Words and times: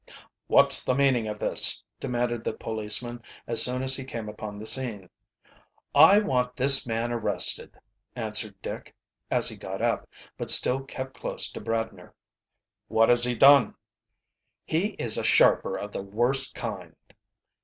"What's 0.47 0.83
the 0.83 0.95
meaning 0.95 1.27
of 1.27 1.37
this?" 1.37 1.83
demanded 1.99 2.43
the 2.43 2.53
policeman, 2.53 3.21
as 3.45 3.61
soon 3.61 3.83
as 3.83 3.95
he 3.95 4.03
came 4.03 4.27
upon 4.27 4.57
the 4.57 4.65
scene. 4.65 5.11
"I 5.93 6.17
want 6.17 6.55
this 6.55 6.87
man 6.87 7.11
arrested," 7.11 7.77
answered 8.15 8.59
Dick, 8.63 8.95
as 9.29 9.47
he 9.47 9.55
got 9.57 9.79
up, 9.79 10.09
but 10.39 10.49
still 10.49 10.81
kept 10.81 11.13
close 11.19 11.51
to 11.51 11.61
Bradner. 11.61 12.15
"What 12.87 13.09
has 13.09 13.23
he 13.25 13.35
done?" 13.35 13.75
"He 14.65 14.95
is 14.97 15.19
a 15.19 15.23
sharper 15.23 15.77
of 15.77 15.91
the 15.91 16.01
worst 16.01 16.55
kind." 16.55 16.95